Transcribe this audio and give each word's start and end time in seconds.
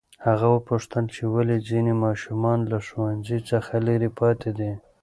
هغه 0.25 0.47
وپوښتل 0.55 1.05
چې 1.15 1.23
ولې 1.33 1.57
ځینې 1.69 1.93
ماشومان 2.05 2.59
له 2.71 2.77
ښوونځي 2.87 3.39
څخه 3.49 3.71
لرې 3.87 4.09
پاتې 4.19 4.49
دي. 4.57 4.71